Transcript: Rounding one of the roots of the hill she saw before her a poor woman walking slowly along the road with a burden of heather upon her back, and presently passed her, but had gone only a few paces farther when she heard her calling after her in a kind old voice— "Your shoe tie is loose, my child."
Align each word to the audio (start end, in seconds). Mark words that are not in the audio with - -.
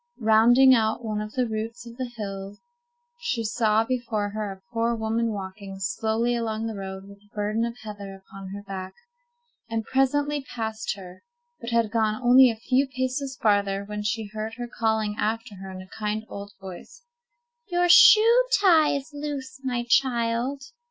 Rounding 0.19 0.71
one 0.71 1.21
of 1.21 1.33
the 1.33 1.47
roots 1.47 1.85
of 1.85 1.95
the 1.95 2.09
hill 2.17 2.57
she 3.19 3.43
saw 3.43 3.83
before 3.83 4.29
her 4.29 4.51
a 4.51 4.71
poor 4.73 4.95
woman 4.95 5.27
walking 5.31 5.77
slowly 5.77 6.35
along 6.35 6.65
the 6.65 6.73
road 6.73 7.07
with 7.07 7.19
a 7.19 7.35
burden 7.35 7.63
of 7.65 7.77
heather 7.83 8.15
upon 8.15 8.47
her 8.47 8.63
back, 8.63 8.95
and 9.69 9.85
presently 9.85 10.41
passed 10.43 10.95
her, 10.95 11.21
but 11.59 11.69
had 11.69 11.91
gone 11.91 12.19
only 12.19 12.49
a 12.49 12.55
few 12.55 12.87
paces 12.87 13.37
farther 13.39 13.85
when 13.85 14.01
she 14.01 14.25
heard 14.33 14.55
her 14.55 14.67
calling 14.67 15.15
after 15.19 15.53
her 15.57 15.69
in 15.69 15.83
a 15.83 15.99
kind 15.99 16.25
old 16.27 16.53
voice— 16.59 17.03
"Your 17.67 17.87
shoe 17.87 18.47
tie 18.59 18.95
is 18.95 19.11
loose, 19.13 19.61
my 19.63 19.83
child." 19.87 20.63